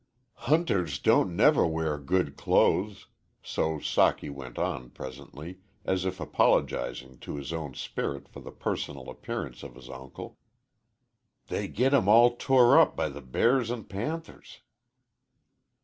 "Hunters 0.49 0.97
don't 0.97 1.35
never 1.35 1.63
wear 1.67 1.99
good 1.99 2.35
clothes." 2.35 3.05
So 3.43 3.77
Socky 3.77 4.31
went 4.31 4.57
on, 4.57 4.89
presently, 4.89 5.59
as 5.85 6.05
if 6.05 6.19
apologizing 6.19 7.19
to 7.19 7.35
his 7.35 7.53
own 7.53 7.75
spirit 7.75 8.27
for 8.27 8.39
the 8.39 8.49
personal 8.51 9.11
appearance 9.11 9.61
of 9.61 9.75
his 9.75 9.91
uncle. 9.91 10.39
"They 11.49 11.67
git 11.67 11.93
'em 11.93 12.07
all 12.09 12.35
tore 12.35 12.79
up 12.79 12.95
by 12.95 13.09
the 13.09 13.21
bears 13.21 13.69
an' 13.69 13.83
panthers." 13.83 14.61